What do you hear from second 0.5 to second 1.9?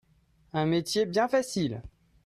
Un métier bien facile.